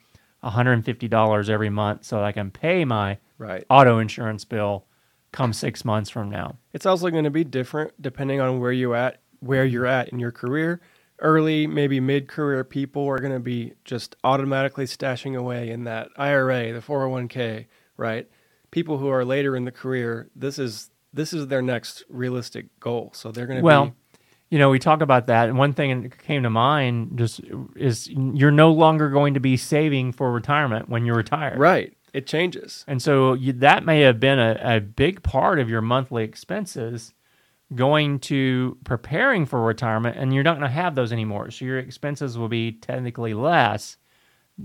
$150 0.43 1.49
every 1.49 1.69
month 1.69 2.05
so 2.05 2.23
I 2.23 2.31
can 2.31 2.51
pay 2.51 2.85
my 2.85 3.17
Right. 3.39 3.63
auto 3.69 3.99
insurance 3.99 4.45
bill 4.45 4.85
come 5.31 5.53
6 5.53 5.85
months 5.85 6.09
from 6.09 6.29
now. 6.31 6.57
It's 6.73 6.87
also 6.87 7.09
going 7.11 7.25
to 7.25 7.29
be 7.29 7.43
different 7.43 8.01
depending 8.01 8.39
on 8.41 8.59
where 8.59 8.71
you're 8.71 8.95
at 8.95 9.21
where 9.39 9.65
you're 9.65 9.85
at 9.85 10.09
in 10.09 10.17
your 10.19 10.31
career. 10.31 10.81
Early, 11.19 11.67
maybe 11.67 11.99
mid-career 11.99 12.63
people 12.63 13.07
are 13.07 13.19
going 13.19 13.33
to 13.33 13.39
be 13.39 13.73
just 13.85 14.15
automatically 14.23 14.85
stashing 14.85 15.35
away 15.35 15.69
in 15.69 15.83
that 15.83 16.09
IRA, 16.15 16.73
the 16.73 16.79
401k, 16.79 17.65
right? 17.97 18.27
People 18.71 18.97
who 18.97 19.09
are 19.09 19.25
later 19.25 19.55
in 19.55 19.65
the 19.65 19.71
career, 19.71 20.29
this 20.35 20.59
is 20.59 20.89
this 21.17 21.33
is 21.33 21.47
their 21.47 21.61
next 21.61 22.03
realistic 22.07 22.79
goal. 22.79 23.11
So 23.13 23.31
they're 23.33 23.45
going 23.47 23.59
to 23.59 23.63
Well, 23.63 23.87
be 23.87 23.93
you 24.49 24.57
know, 24.59 24.69
we 24.69 24.79
talk 24.79 25.01
about 25.01 25.27
that, 25.27 25.49
and 25.49 25.57
one 25.57 25.73
thing 25.73 26.03
that 26.03 26.17
came 26.19 26.43
to 26.43 26.49
mind 26.49 27.17
just 27.17 27.41
is 27.75 28.07
you're 28.09 28.49
no 28.51 28.71
longer 28.71 29.09
going 29.09 29.33
to 29.33 29.41
be 29.41 29.57
saving 29.57 30.13
for 30.13 30.31
retirement 30.31 30.87
when 30.87 31.05
you 31.05 31.13
retire. 31.13 31.57
right. 31.57 31.93
It 32.13 32.25
changes. 32.25 32.85
And 32.87 33.01
so 33.01 33.33
you, 33.33 33.51
that 33.53 33.83
may 33.85 33.99
have 34.01 34.19
been 34.19 34.39
a, 34.39 34.57
a 34.63 34.79
big 34.79 35.21
part 35.21 35.59
of 35.59 35.69
your 35.69 35.81
monthly 35.81 36.23
expenses 36.23 37.13
going 37.75 38.19
to 38.19 38.77
preparing 38.85 39.45
for 39.45 39.61
retirement, 39.61 40.15
and 40.17 40.33
you're 40.33 40.43
not 40.45 40.57
going 40.57 40.67
to 40.69 40.73
have 40.73 40.95
those 40.95 41.11
anymore. 41.11 41.51
So 41.51 41.65
your 41.65 41.77
expenses 41.77 42.37
will 42.37 42.47
be 42.47 42.71
technically 42.71 43.33
less 43.33 43.97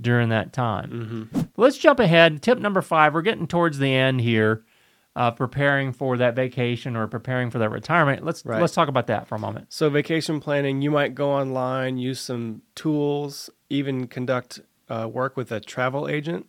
during 0.00 0.28
that 0.28 0.52
time. 0.52 0.90
Mm-hmm. 1.32 1.40
Let's 1.56 1.76
jump 1.76 1.98
ahead. 1.98 2.40
Tip 2.40 2.58
number 2.60 2.80
five. 2.80 3.12
We're 3.12 3.22
getting 3.22 3.48
towards 3.48 3.78
the 3.78 3.92
end 3.92 4.20
here, 4.20 4.64
uh, 5.14 5.30
preparing 5.30 5.92
for 5.92 6.16
that 6.16 6.34
vacation 6.34 6.96
or 6.96 7.06
preparing 7.06 7.50
for 7.50 7.58
that 7.58 7.70
retirement. 7.70 8.24
Let's 8.24 8.44
Right. 8.44 8.60
let's 8.60 8.74
talk 8.74 8.88
about 8.88 9.06
that 9.08 9.26
for 9.28 9.34
a 9.34 9.38
moment. 9.38 9.66
So 9.68 9.90
vacation 9.90 10.40
planning, 10.40 10.82
you 10.82 10.90
might 10.90 11.14
go 11.14 11.30
online, 11.30 11.98
use 11.98 12.20
some 12.20 12.62
tools, 12.74 13.50
even 13.68 14.06
conduct 14.06 14.60
uh, 14.88 15.08
work 15.08 15.36
with 15.36 15.52
a 15.52 15.60
travel 15.60 16.08
agent 16.08 16.46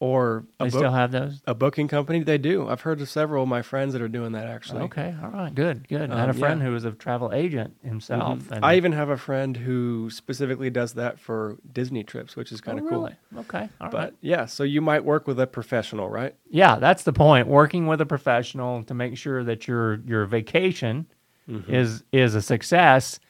or 0.00 0.44
They 0.58 0.66
book- 0.66 0.74
still 0.74 0.92
have 0.92 1.12
those. 1.12 1.40
a 1.46 1.54
booking 1.54 1.88
company. 1.88 2.22
They 2.22 2.36
do. 2.36 2.68
I've 2.68 2.80
heard 2.82 3.00
of 3.00 3.08
several 3.08 3.44
of 3.44 3.48
my 3.48 3.62
friends 3.62 3.92
that 3.92 4.02
are 4.02 4.08
doing 4.08 4.32
that 4.32 4.46
actually. 4.46 4.82
Okay, 4.82 5.14
all 5.22 5.30
right, 5.30 5.54
good, 5.54 5.88
good. 5.88 6.10
I 6.10 6.18
had 6.18 6.28
a 6.28 6.32
Um, 6.32 6.38
friend 6.38 6.60
yeah. 6.60 6.66
who 6.66 6.72
was 6.72 6.84
a 6.84 6.92
travel 6.92 7.30
agent 7.32 7.74
himself. 7.82 8.40
Mhm. 8.40 8.52
and- 8.56 8.64
I 8.64 8.74
even 8.76 8.92
have 8.92 9.08
a 9.08 9.16
friend 9.16 9.56
who 9.56 10.10
specifically 10.10 10.68
does 10.68 10.94
that 10.94 11.18
for 11.20 11.56
Disney 11.72 12.02
trips, 12.04 12.36
which 12.36 12.50
is 12.52 12.60
Oh, 12.60 12.66
kind 12.66 12.78
of 12.80 12.86
cool. 12.88 12.98
really? 13.02 13.14
Okay, 13.38 13.68
all 13.80 13.88
But 13.90 13.98
right. 13.98 14.12
yeah, 14.20 14.46
so 14.46 14.64
you 14.64 14.80
might 14.82 15.04
work 15.04 15.26
with 15.26 15.38
a 15.40 15.46
professional, 15.46 16.10
right? 16.10 16.34
Yeah, 16.50 16.76
that's 16.76 17.04
the 17.04 17.12
point. 17.12 17.46
Working 17.46 17.86
with 17.86 18.00
a 18.00 18.06
professional 18.06 18.82
to 18.82 18.94
make 18.94 19.16
sure 19.16 19.44
that 19.44 19.66
your 19.68 20.00
your 20.06 20.26
vacation 20.26 21.06
Mm-hmm. 21.48 21.72
is 21.74 22.02
is 22.12 22.34
a 22.34 22.40
success. 22.42 23.20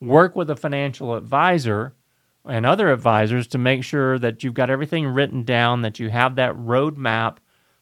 Work 0.00 0.36
with 0.36 0.50
a 0.50 0.56
financial 0.56 1.14
advisor 1.14 1.94
and 2.44 2.66
other 2.66 2.92
advisors 2.92 3.46
to 3.48 3.58
make 3.58 3.84
sure 3.84 4.18
that 4.18 4.42
you've 4.42 4.54
got 4.54 4.70
everything 4.70 5.06
written 5.06 5.44
down, 5.44 5.82
that 5.82 5.98
you 5.98 6.10
have 6.10 6.36
that 6.36 6.54
roadmap 6.54 7.36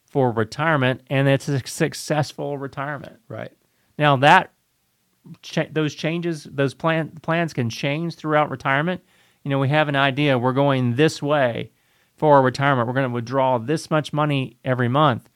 for 0.05 0.31
retirement, 0.31 1.01
and 1.09 1.27
it's 1.27 1.47
a 1.47 1.65
successful 1.65 2.57
retirement. 2.57 3.19
Right. 3.27 3.51
Now 3.97 4.17
that 4.17 4.51
those 5.71 5.95
changes, 5.95 6.43
those 6.43 6.73
plan 6.73 7.11
plans 7.21 7.53
can 7.53 7.69
change 7.69 8.15
throughout 8.15 8.49
retirement. 8.49 9.01
You 9.43 9.49
know, 9.49 9.59
we 9.59 9.69
have 9.69 9.87
an 9.87 9.95
idea. 9.95 10.37
We're 10.37 10.53
going 10.53 10.95
this 10.95 11.21
way 11.21 11.71
for 12.17 12.35
our 12.35 12.41
retirement. 12.41 12.87
We're 12.87 12.93
going 12.93 13.09
to 13.09 13.13
withdraw 13.13 13.57
this 13.57 13.89
much 13.89 14.13
money 14.13 14.57
every 14.63 14.87
month, 14.87 15.29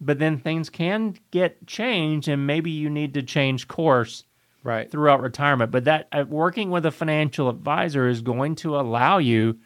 but 0.00 0.18
then 0.18 0.38
things 0.38 0.70
can 0.70 1.16
get 1.30 1.66
changed, 1.66 2.28
and 2.28 2.46
maybe 2.46 2.70
you 2.70 2.90
need 2.90 3.14
to 3.14 3.22
change 3.22 3.66
course 3.66 4.24
Right. 4.64 4.90
throughout 4.90 5.20
retirement. 5.22 5.70
But 5.70 5.84
that 5.84 6.08
uh, 6.12 6.24
working 6.28 6.70
with 6.70 6.84
a 6.84 6.90
financial 6.90 7.48
advisor 7.48 8.08
is 8.08 8.20
going 8.20 8.56
to 8.56 8.76
allow 8.76 9.18
you 9.18 9.58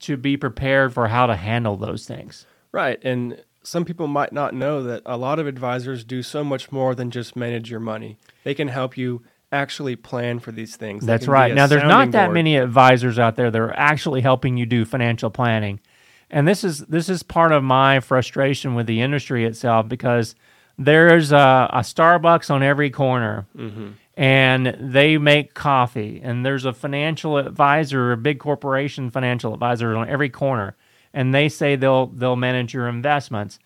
to 0.00 0.16
be 0.16 0.36
prepared 0.36 0.92
for 0.92 1.08
how 1.08 1.26
to 1.26 1.36
handle 1.36 1.76
those 1.76 2.06
things. 2.06 2.46
Right. 2.72 3.02
And 3.04 3.42
some 3.62 3.84
people 3.84 4.06
might 4.06 4.32
not 4.32 4.52
know 4.52 4.82
that 4.82 5.02
a 5.06 5.16
lot 5.16 5.38
of 5.38 5.46
advisors 5.46 6.04
do 6.04 6.22
so 6.22 6.44
much 6.44 6.70
more 6.70 6.94
than 6.94 7.10
just 7.10 7.36
manage 7.36 7.70
your 7.70 7.80
money. 7.80 8.18
They 8.42 8.54
can 8.54 8.68
help 8.68 8.96
you 8.98 9.22
actually 9.50 9.96
plan 9.96 10.40
for 10.40 10.52
these 10.52 10.76
things. 10.76 11.06
They 11.06 11.12
That's 11.12 11.28
right. 11.28 11.54
Now, 11.54 11.66
there's 11.66 11.82
not 11.84 12.10
that 12.10 12.26
board. 12.26 12.34
many 12.34 12.56
advisors 12.56 13.18
out 13.18 13.36
there 13.36 13.50
that 13.50 13.60
are 13.60 13.72
actually 13.76 14.20
helping 14.20 14.56
you 14.56 14.66
do 14.66 14.84
financial 14.84 15.30
planning, 15.30 15.80
and 16.28 16.46
this 16.46 16.64
is 16.64 16.80
this 16.80 17.08
is 17.08 17.22
part 17.22 17.52
of 17.52 17.62
my 17.62 18.00
frustration 18.00 18.74
with 18.74 18.86
the 18.86 19.00
industry 19.00 19.44
itself 19.44 19.88
because 19.88 20.34
there's 20.76 21.30
a, 21.30 21.70
a 21.72 21.78
Starbucks 21.80 22.50
on 22.50 22.62
every 22.62 22.90
corner, 22.90 23.46
Mm-hmm. 23.56 23.90
And 24.16 24.76
they 24.80 25.18
make 25.18 25.54
coffee, 25.54 26.20
and 26.22 26.46
there's 26.46 26.64
a 26.64 26.72
financial 26.72 27.36
advisor, 27.36 28.12
a 28.12 28.16
big 28.16 28.38
corporation 28.38 29.10
financial 29.10 29.52
advisor 29.52 29.96
on 29.96 30.08
every 30.08 30.28
corner, 30.28 30.76
and 31.12 31.34
they 31.34 31.48
say 31.48 31.76
they'll 31.76 32.06
they'll 32.06 32.36
manage 32.36 32.74
your 32.74 32.88
investments. 32.88 33.58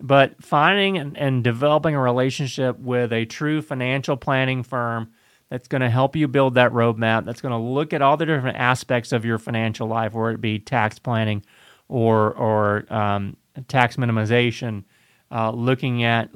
But 0.00 0.42
finding 0.42 0.98
and, 0.98 1.16
and 1.16 1.44
developing 1.44 1.94
a 1.94 2.00
relationship 2.00 2.78
with 2.78 3.12
a 3.12 3.24
true 3.24 3.62
financial 3.62 4.16
planning 4.16 4.64
firm 4.64 5.12
that's 5.48 5.68
going 5.68 5.82
to 5.82 5.90
help 5.90 6.16
you 6.16 6.26
build 6.26 6.54
that 6.54 6.72
roadmap, 6.72 7.24
that's 7.24 7.40
going 7.40 7.52
to 7.52 7.58
look 7.58 7.92
at 7.92 8.02
all 8.02 8.16
the 8.16 8.26
different 8.26 8.56
aspects 8.56 9.12
of 9.12 9.24
your 9.24 9.38
financial 9.38 9.86
life, 9.86 10.14
whether 10.14 10.30
it 10.32 10.40
be 10.40 10.58
tax 10.58 10.98
planning 10.98 11.44
or 11.88 12.32
or 12.32 12.92
um, 12.92 13.36
tax 13.68 13.96
minimization, 13.96 14.82
uh, 15.32 15.50
looking 15.50 16.04
at 16.04 16.28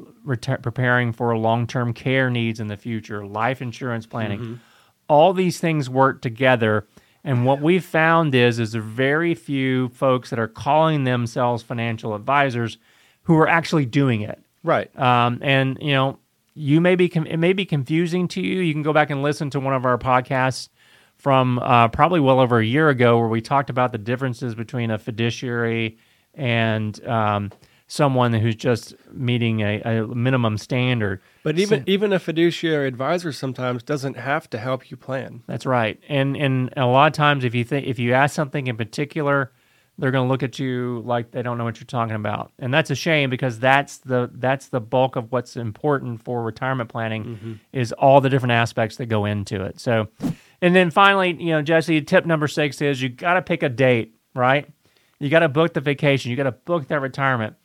preparing 0.63 1.13
for 1.13 1.37
long-term 1.37 1.93
care 1.93 2.31
needs 2.31 2.61
in 2.61 2.69
the 2.69 2.77
future, 2.77 3.27
life 3.27 3.61
insurance 3.61 4.07
planning. 4.07 4.61
All 5.09 5.33
these 5.35 5.61
things 5.61 5.91
work 5.91 6.23
together. 6.23 6.87
And 7.23 7.45
what 7.45 7.61
we've 7.61 7.85
found 7.85 8.35
is, 8.35 8.59
is 8.59 8.73
there 8.73 8.81
are 8.81 8.85
very 8.85 9.35
few 9.35 9.91
folks 9.91 10.31
that 10.31 10.39
are 10.39 10.49
calling 10.49 11.05
themselves 11.05 11.63
financial 11.63 12.15
advisors 12.15 12.79
who 13.25 13.37
are 13.37 13.49
actually 13.49 13.85
doing 13.85 14.23
it. 14.23 14.41
Right. 14.65 14.97
Um, 14.99 15.41
and 15.43 15.79
you 15.81 15.93
know, 15.93 16.19
you 16.55 16.81
may 16.81 16.95
be 16.97 17.09
com- 17.09 17.27
it 17.27 17.37
may 17.37 17.53
be 17.53 17.67
confusing 17.67 18.29
to 18.29 18.41
you. 18.41 18.61
You 18.61 18.73
can 18.73 18.83
go 18.83 18.93
back 18.93 19.11
and 19.11 19.23
listen 19.23 19.51
to 19.51 19.61
one 19.61 19.75
of 19.75 19.85
our 19.85 19.99
podcasts 19.99 20.71
from 21.17 21.59
uh, 21.59 21.89
probably 21.89 22.21
well 22.21 22.41
over 22.41 22.59
a 22.59 22.65
year 22.65 22.89
ago, 22.89 23.19
where 23.19 23.29
we 23.29 23.41
talked 23.41 23.71
about 23.71 23.93
the 23.93 23.99
differences 23.99 24.55
between 24.55 24.91
a 24.91 24.99
fiduciary 24.99 25.99
and 26.35 27.05
um, 27.07 27.51
someone 27.87 28.33
who's 28.33 28.57
just 28.57 28.95
meeting 29.13 29.61
a, 29.61 29.81
a 29.81 30.07
minimum 30.07 30.59
standard. 30.59 31.21
But 31.43 31.59
even 31.59 31.85
even 31.87 32.13
a 32.13 32.19
fiduciary 32.19 32.89
advisor 32.89 33.33
sometimes 33.33 33.83
doesn't 33.83 34.17
have 34.17 34.51
to 34.51 34.59
help 34.59 34.91
you 34.91 34.97
plan. 34.97 35.43
That's 35.47 35.67
right. 35.67 36.01
And 36.09 36.37
and 36.37 36.73
a 36.77 36.87
lot 36.87 37.07
of 37.07 37.13
times, 37.13 37.45
if 37.45 37.55
you 37.55 37.65
think 37.65 37.87
if 37.87 37.99
you 37.99 38.13
ask 38.13 38.35
something 38.35 38.67
in 38.67 38.77
particular, 38.77 39.53
they're 39.99 40.11
going 40.11 40.27
to 40.27 40.31
look 40.31 40.43
at 40.43 40.59
you 40.59 41.03
like 41.07 41.31
they 41.31 41.43
don't 41.43 41.59
know 41.59 41.65
what 41.65 41.79
you're 41.79 41.87
talking 41.87 42.17
about, 42.17 42.53
and 42.59 42.75
that's 42.75 42.91
a 42.91 42.95
shame 42.95 43.31
because 43.31 43.59
that's 43.59 43.99
the 43.99 44.31
that's 44.35 44.69
the 44.69 44.81
bulk 44.81 45.17
of 45.17 45.31
what's 45.31 45.57
important 45.57 46.23
for 46.23 46.43
retirement 46.43 46.91
planning 46.91 47.25
mm-hmm. 47.25 47.53
is 47.73 47.93
all 47.93 48.21
the 48.21 48.29
different 48.29 48.53
aspects 48.53 48.97
that 48.97 49.07
go 49.07 49.25
into 49.25 49.63
it. 49.63 49.79
So, 49.81 50.09
and 50.61 50.75
then 50.75 50.91
finally, 50.91 51.37
you 51.39 51.53
know, 51.53 51.63
Jesse, 51.63 52.03
tip 52.03 52.27
number 52.27 52.49
six 52.49 52.83
is 52.83 53.01
you 53.01 53.09
got 53.09 53.35
to 53.35 53.43
pick 53.43 53.63
a 53.63 53.69
date, 53.69 54.17
right? 54.35 54.69
You 55.19 55.31
got 55.31 55.39
to 55.41 55.49
book 55.49 55.73
the 55.73 55.81
vacation. 55.81 56.31
You 56.31 56.37
got 56.37 56.43
to 56.43 56.53
book 56.53 56.89
that 56.89 57.01
retirement. 57.01 57.57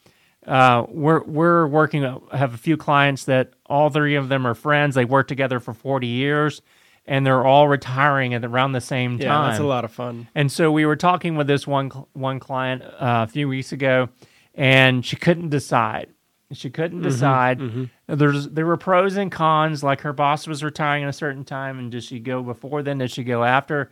Uh, 0.48 0.86
we're 0.90 1.24
we're 1.24 1.68
working. 1.68 2.04
uh, 2.04 2.20
Have 2.32 2.54
a 2.54 2.58
few 2.58 2.78
clients 2.78 3.26
that 3.26 3.54
all 3.68 3.90
three 3.90 4.16
of 4.16 4.30
them 4.30 4.46
are 4.48 4.56
friends. 4.56 4.96
They 4.96 5.06
worked 5.06 5.30
together 5.30 5.60
for 5.60 5.74
forty 5.74 6.08
years, 6.08 6.62
and 7.06 7.26
they're 7.26 7.46
all 7.46 7.68
retiring 7.68 8.34
at 8.34 8.44
around 8.44 8.72
the 8.72 8.82
same 8.82 9.18
Yeah, 9.18 9.28
time. 9.28 9.52
that's 9.52 9.60
a 9.60 9.64
lot 9.64 9.86
of 9.86 9.92
fun. 9.92 10.28
And 10.34 10.52
so 10.52 10.72
we 10.72 10.86
were 10.86 10.96
talking 10.96 11.36
with 11.36 11.48
this 11.48 11.68
one 11.68 11.90
one 12.14 12.40
client 12.40 12.82
uh, 12.84 13.26
a 13.26 13.28
few 13.28 13.48
weeks 13.48 13.72
ago, 13.72 14.10
and 14.56 15.06
she 15.06 15.16
couldn't 15.16 15.50
decide. 15.50 16.10
She 16.54 16.70
couldn't 16.70 17.02
Mm-hmm, 17.02 17.10
decide. 17.10 17.62
There's 18.08 18.50
there 18.50 18.66
were 18.66 18.78
pros 18.78 19.16
and 19.18 19.32
cons. 19.32 19.84
Like 19.84 20.02
her 20.02 20.12
boss 20.14 20.48
was 20.48 20.64
retiring 20.64 21.04
at 21.04 21.10
a 21.10 21.14
certain 21.14 21.46
time, 21.46 21.78
and 21.80 21.92
does 21.92 22.04
she 22.04 22.20
go 22.20 22.42
before 22.44 22.82
then? 22.84 22.98
Does 22.98 23.12
she 23.12 23.24
go 23.24 23.44
after? 23.44 23.92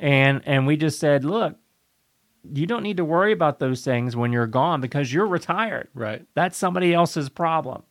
And 0.00 0.40
and 0.46 0.66
we 0.66 0.76
just 0.76 0.98
said, 0.98 1.24
look, 1.24 1.56
you 2.50 2.66
don't 2.66 2.82
need 2.82 2.96
to 2.96 3.04
worry 3.04 3.32
about 3.32 3.58
those 3.58 3.84
things 3.84 4.16
when 4.16 4.32
you're 4.32 4.46
gone 4.46 4.80
because 4.80 5.12
you're 5.12 5.26
retired. 5.26 5.88
Right. 5.94 6.24
That's 6.34 6.56
somebody 6.56 6.92
else's 6.92 7.28
problem. 7.28 7.82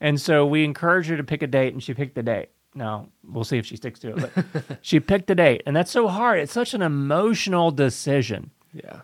And 0.00 0.20
so 0.20 0.44
we 0.44 0.64
encourage 0.64 1.06
her 1.08 1.16
to 1.16 1.24
pick 1.24 1.42
a 1.42 1.46
date, 1.46 1.72
and 1.72 1.82
she 1.82 1.94
picked 1.94 2.14
the 2.14 2.22
date. 2.22 2.50
Now, 2.74 3.08
we'll 3.22 3.44
see 3.44 3.58
if 3.58 3.66
she 3.66 3.76
sticks 3.76 4.00
to 4.00 4.16
it. 4.16 4.30
But 4.34 4.78
she 4.82 5.00
picked 5.00 5.30
a 5.30 5.34
date, 5.34 5.62
and 5.66 5.74
that's 5.74 5.90
so 5.90 6.08
hard. 6.08 6.40
It's 6.40 6.52
such 6.52 6.74
an 6.74 6.82
emotional 6.82 7.70
decision. 7.70 8.50
Yeah. 8.72 9.02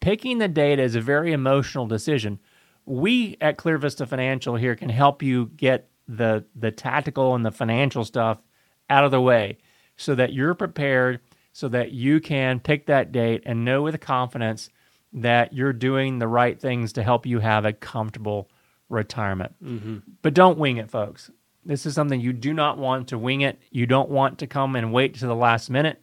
Picking 0.00 0.38
the 0.38 0.48
date 0.48 0.78
is 0.78 0.94
a 0.94 1.00
very 1.00 1.32
emotional 1.32 1.86
decision. 1.86 2.38
We 2.86 3.36
at 3.40 3.58
ClearVista 3.58 4.06
Financial 4.06 4.56
here 4.56 4.76
can 4.76 4.88
help 4.88 5.22
you 5.22 5.50
get 5.56 5.88
the 6.06 6.44
the 6.56 6.70
tactical 6.70 7.34
and 7.34 7.44
the 7.44 7.50
financial 7.50 8.04
stuff 8.04 8.38
out 8.88 9.04
of 9.04 9.10
the 9.10 9.20
way 9.20 9.58
so 9.98 10.14
that 10.14 10.32
you're 10.32 10.54
prepared 10.54 11.20
so 11.52 11.68
that 11.68 11.92
you 11.92 12.20
can 12.20 12.60
pick 12.60 12.86
that 12.86 13.12
date 13.12 13.42
and 13.46 13.64
know 13.64 13.82
with 13.82 14.00
confidence 14.00 14.70
that 15.12 15.52
you're 15.52 15.72
doing 15.72 16.18
the 16.18 16.28
right 16.28 16.60
things 16.60 16.92
to 16.92 17.02
help 17.02 17.26
you 17.26 17.38
have 17.40 17.64
a 17.64 17.72
comfortable 17.72 18.48
retirement. 18.88 19.54
But 20.22 20.34
don't 20.34 20.58
wing 20.58 20.76
it, 20.76 20.90
folks. 20.90 21.30
This 21.64 21.84
is 21.86 21.94
something 21.94 22.20
you 22.20 22.32
do 22.32 22.52
not 22.54 22.78
want 22.78 23.08
to 23.08 23.18
wing 23.18 23.40
it. 23.42 23.58
You 23.70 23.86
don't 23.86 24.08
want 24.10 24.38
to 24.38 24.46
come 24.46 24.76
and 24.76 24.92
wait 24.92 25.14
to 25.14 25.26
the 25.26 25.34
last 25.34 25.68
minute. 25.70 26.00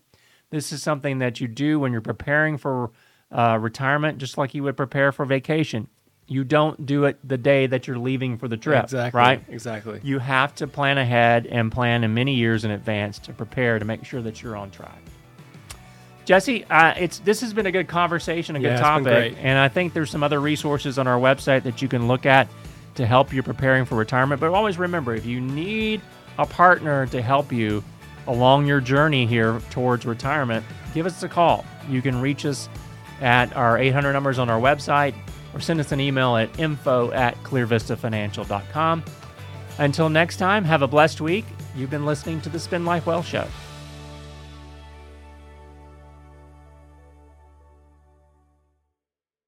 This 0.52 0.72
is 0.72 0.84
something 0.84 1.20
that 1.20 1.40
you 1.42 1.48
do 1.48 1.80
when 1.80 1.92
you're 1.92 2.02
preparing 2.02 2.58
for 2.58 2.92
uh, 3.32 3.58
retirement, 3.60 4.18
just 4.20 4.38
like 4.38 4.54
you 4.54 4.64
would 4.64 4.78
prepare 4.78 5.12
for 5.12 5.26
vacation. 5.26 5.88
You 6.28 6.44
don't 6.44 6.86
do 6.86 7.06
it 7.06 7.18
the 7.28 7.38
day 7.38 7.68
that 7.68 7.88
you're 7.88 7.98
leaving 8.00 8.38
for 8.38 8.48
the 8.48 8.58
trip, 8.58 8.86
Exactly. 8.86 9.18
right? 9.18 9.44
Exactly. 9.50 10.00
You 10.04 10.20
have 10.20 10.56
to 10.56 10.68
plan 10.68 10.98
ahead 10.98 11.46
and 11.46 11.72
plan 11.72 12.04
in 12.04 12.14
many 12.14 12.36
years 12.36 12.66
in 12.66 12.72
advance 12.72 13.20
to 13.20 13.34
prepare 13.34 13.78
to 13.80 13.86
make 13.86 14.04
sure 14.06 14.22
that 14.24 14.42
you're 14.42 14.56
on 14.56 14.72
track. 14.72 15.00
Jesse, 16.26 16.66
uh, 16.66 16.94
it's 16.98 17.20
this 17.20 17.42
has 17.42 17.54
been 17.54 17.68
a 17.68 17.72
good 17.72 17.88
conversation, 17.88 18.56
a 18.56 18.60
Yeah, 18.60 18.76
good 18.76 18.82
topic, 18.82 19.36
and 19.40 19.58
I 19.60 19.68
think 19.68 19.94
there's 19.94 20.10
some 20.10 20.24
other 20.24 20.42
resources 20.42 20.98
on 20.98 21.08
our 21.08 21.20
website 21.20 21.64
that 21.64 21.82
you 21.82 21.88
can 21.88 22.08
look 22.08 22.26
at 22.26 22.48
to 22.96 23.06
help 23.06 23.32
you 23.32 23.44
preparing 23.44 23.86
for 23.86 23.96
retirement. 23.96 24.42
But 24.42 24.50
always 24.52 24.78
remember, 24.80 25.14
if 25.14 25.26
you 25.26 25.40
need 25.40 26.02
a 26.40 26.46
partner 26.46 27.06
to 27.08 27.22
help 27.22 27.52
you 27.52 27.84
along 28.28 28.66
your 28.66 28.82
journey 28.82 29.26
here 29.28 29.62
towards 29.70 30.06
retirement, 30.06 30.66
give 30.94 31.06
us 31.06 31.22
a 31.22 31.30
call. 31.30 31.64
You 31.90 32.02
can 32.02 32.20
reach 32.20 32.46
us 32.46 32.70
at 33.22 33.56
our 33.56 33.78
800 33.78 34.14
numbers 34.14 34.40
on 34.40 34.50
our 34.50 34.60
website 34.60 35.14
or 35.54 35.60
send 35.60 35.80
us 35.80 35.92
an 35.92 36.00
email 36.00 36.36
at 36.36 36.60
info 36.60 37.12
at 37.12 37.36
clearvistafinancial.com. 37.44 39.04
Until 39.78 40.10
next 40.10 40.38
time, 40.38 40.64
have 40.64 40.82
a 40.82 40.88
blessed 40.88 41.22
week. 41.22 41.46
You've 41.76 41.90
been 41.90 42.06
listening 42.06 42.42
to 42.42 42.50
the 42.50 42.60
Spend 42.60 42.86
Life 42.86 43.06
Well 43.06 43.22
Show. 43.22 43.48